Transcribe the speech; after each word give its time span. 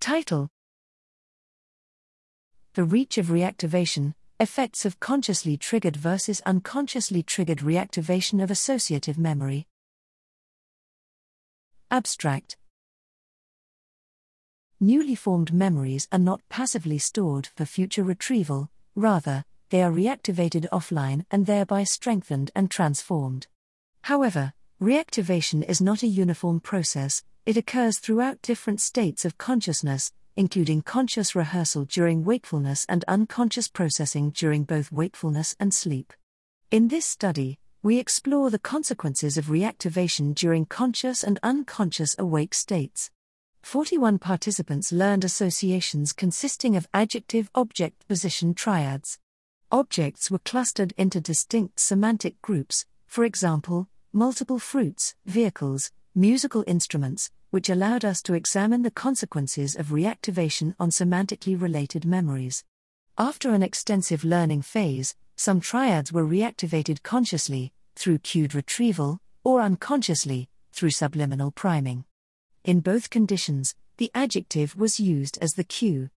Title 0.00 0.48
The 2.74 2.84
Reach 2.84 3.18
of 3.18 3.26
Reactivation 3.26 4.14
Effects 4.38 4.84
of 4.84 5.00
Consciously 5.00 5.56
Triggered 5.56 5.96
versus 5.96 6.40
Unconsciously 6.46 7.24
Triggered 7.24 7.58
Reactivation 7.58 8.40
of 8.40 8.50
Associative 8.50 9.18
Memory. 9.18 9.66
Abstract 11.90 12.56
Newly 14.78 15.16
formed 15.16 15.52
memories 15.52 16.06
are 16.12 16.18
not 16.20 16.48
passively 16.48 16.98
stored 16.98 17.48
for 17.56 17.64
future 17.64 18.04
retrieval, 18.04 18.70
rather, 18.94 19.44
they 19.70 19.82
are 19.82 19.90
reactivated 19.90 20.68
offline 20.68 21.26
and 21.32 21.46
thereby 21.46 21.82
strengthened 21.82 22.52
and 22.54 22.70
transformed. 22.70 23.48
However, 24.02 24.52
reactivation 24.80 25.68
is 25.68 25.80
not 25.80 26.04
a 26.04 26.06
uniform 26.06 26.60
process, 26.60 27.24
it 27.48 27.56
occurs 27.56 27.98
throughout 27.98 28.42
different 28.42 28.78
states 28.78 29.24
of 29.24 29.38
consciousness, 29.38 30.12
including 30.36 30.82
conscious 30.82 31.34
rehearsal 31.34 31.86
during 31.86 32.22
wakefulness 32.22 32.84
and 32.90 33.06
unconscious 33.08 33.68
processing 33.68 34.28
during 34.32 34.64
both 34.64 34.92
wakefulness 34.92 35.56
and 35.58 35.72
sleep. 35.72 36.12
In 36.70 36.88
this 36.88 37.06
study, 37.06 37.58
we 37.82 37.98
explore 37.98 38.50
the 38.50 38.58
consequences 38.58 39.38
of 39.38 39.46
reactivation 39.46 40.34
during 40.34 40.66
conscious 40.66 41.24
and 41.24 41.40
unconscious 41.42 42.14
awake 42.18 42.52
states. 42.52 43.10
41 43.62 44.18
participants 44.18 44.92
learned 44.92 45.24
associations 45.24 46.12
consisting 46.12 46.76
of 46.76 46.86
adjective 46.92 47.50
object 47.54 48.06
position 48.06 48.52
triads. 48.52 49.18
Objects 49.72 50.30
were 50.30 50.38
clustered 50.40 50.92
into 50.98 51.18
distinct 51.18 51.80
semantic 51.80 52.42
groups, 52.42 52.84
for 53.06 53.24
example, 53.24 53.88
multiple 54.12 54.58
fruits, 54.58 55.14
vehicles, 55.24 55.90
musical 56.14 56.62
instruments, 56.66 57.30
which 57.50 57.70
allowed 57.70 58.04
us 58.04 58.22
to 58.22 58.34
examine 58.34 58.82
the 58.82 58.90
consequences 58.90 59.74
of 59.74 59.86
reactivation 59.86 60.74
on 60.78 60.90
semantically 60.90 61.60
related 61.60 62.04
memories. 62.04 62.64
After 63.16 63.52
an 63.54 63.62
extensive 63.62 64.24
learning 64.24 64.62
phase, 64.62 65.16
some 65.36 65.60
triads 65.60 66.12
were 66.12 66.24
reactivated 66.24 67.02
consciously, 67.02 67.72
through 67.96 68.18
cued 68.18 68.54
retrieval, 68.54 69.20
or 69.44 69.60
unconsciously, 69.60 70.48
through 70.72 70.90
subliminal 70.90 71.50
priming. 71.50 72.04
In 72.64 72.80
both 72.80 73.10
conditions, 73.10 73.74
the 73.96 74.10
adjective 74.14 74.76
was 74.76 75.00
used 75.00 75.38
as 75.40 75.52
the 75.52 75.64
cue. 75.64 76.10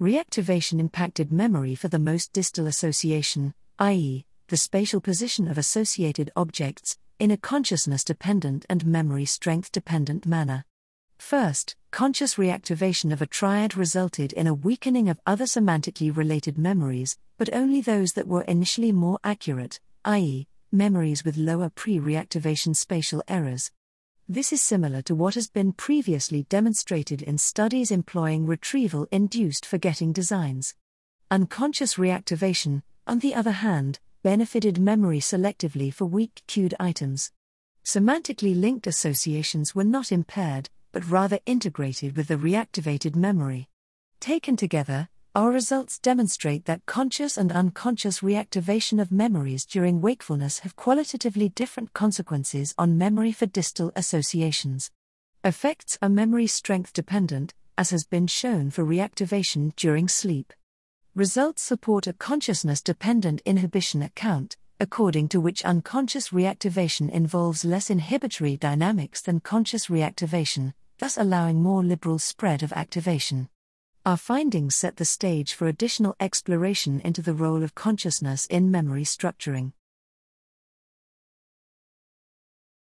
Reactivation 0.00 0.80
impacted 0.80 1.32
memory 1.32 1.74
for 1.74 1.88
the 1.88 1.98
most 1.98 2.32
distal 2.32 2.66
association, 2.66 3.54
i.e., 3.78 4.26
the 4.48 4.56
spatial 4.56 5.00
position 5.00 5.48
of 5.48 5.56
associated 5.56 6.30
objects, 6.36 6.98
in 7.18 7.30
a 7.30 7.36
consciousness 7.36 8.02
dependent 8.02 8.66
and 8.68 8.84
memory 8.84 9.24
strength 9.24 9.70
dependent 9.70 10.26
manner. 10.26 10.64
First, 11.22 11.76
conscious 11.92 12.34
reactivation 12.34 13.10
of 13.10 13.22
a 13.22 13.26
triad 13.26 13.74
resulted 13.74 14.34
in 14.34 14.46
a 14.46 14.52
weakening 14.52 15.08
of 15.08 15.20
other 15.24 15.44
semantically 15.44 16.14
related 16.14 16.58
memories, 16.58 17.16
but 17.38 17.48
only 17.54 17.80
those 17.80 18.12
that 18.14 18.26
were 18.26 18.42
initially 18.42 18.92
more 18.92 19.18
accurate, 19.24 19.80
i.e., 20.04 20.46
memories 20.72 21.24
with 21.24 21.38
lower 21.38 21.70
pre 21.70 21.98
reactivation 21.98 22.76
spatial 22.76 23.22
errors. 23.28 23.70
This 24.28 24.52
is 24.52 24.60
similar 24.60 25.00
to 25.02 25.14
what 25.14 25.36
has 25.36 25.48
been 25.48 25.72
previously 25.72 26.42
demonstrated 26.50 27.22
in 27.22 27.38
studies 27.38 27.90
employing 27.90 28.44
retrieval 28.44 29.06
induced 29.10 29.64
forgetting 29.64 30.12
designs. 30.12 30.74
Unconscious 31.30 31.94
reactivation, 31.94 32.82
on 33.06 33.20
the 33.20 33.34
other 33.34 33.52
hand, 33.52 34.00
benefited 34.22 34.78
memory 34.78 35.20
selectively 35.20 35.94
for 35.94 36.04
weak 36.04 36.42
cued 36.46 36.74
items. 36.78 37.30
Semantically 37.84 38.60
linked 38.60 38.86
associations 38.86 39.74
were 39.74 39.84
not 39.84 40.12
impaired, 40.12 40.68
but 40.92 41.08
rather 41.08 41.40
integrated 41.46 42.16
with 42.16 42.28
the 42.28 42.36
reactivated 42.36 43.16
memory. 43.16 43.68
Taken 44.20 44.56
together, 44.56 45.08
our 45.34 45.50
results 45.50 45.98
demonstrate 45.98 46.66
that 46.66 46.84
conscious 46.84 47.38
and 47.38 47.50
unconscious 47.50 48.20
reactivation 48.20 49.00
of 49.00 49.10
memories 49.10 49.64
during 49.64 50.02
wakefulness 50.02 50.58
have 50.58 50.76
qualitatively 50.76 51.48
different 51.48 51.94
consequences 51.94 52.74
on 52.76 52.98
memory 52.98 53.32
for 53.32 53.46
distal 53.46 53.90
associations. 53.96 54.90
Effects 55.42 55.98
are 56.02 56.10
memory 56.10 56.46
strength 56.46 56.92
dependent, 56.92 57.54
as 57.78 57.90
has 57.90 58.04
been 58.04 58.26
shown 58.26 58.70
for 58.70 58.84
reactivation 58.84 59.74
during 59.74 60.06
sleep. 60.06 60.52
Results 61.14 61.62
support 61.62 62.06
a 62.06 62.12
consciousness 62.12 62.82
dependent 62.82 63.40
inhibition 63.46 64.02
account, 64.02 64.56
according 64.78 65.28
to 65.28 65.40
which 65.40 65.64
unconscious 65.64 66.28
reactivation 66.28 67.10
involves 67.10 67.64
less 67.64 67.88
inhibitory 67.88 68.56
dynamics 68.56 69.22
than 69.22 69.40
conscious 69.40 69.86
reactivation, 69.86 70.74
thus 71.02 71.18
allowing 71.18 71.60
more 71.60 71.82
liberal 71.82 72.16
spread 72.16 72.62
of 72.62 72.72
activation. 72.74 73.48
Our 74.06 74.16
findings 74.16 74.76
set 74.76 74.98
the 74.98 75.04
stage 75.04 75.52
for 75.52 75.66
additional 75.66 76.14
exploration 76.20 77.00
into 77.00 77.20
the 77.20 77.34
role 77.34 77.64
of 77.64 77.74
consciousness 77.74 78.46
in 78.46 78.70
memory 78.70 79.02
structuring. 79.02 79.72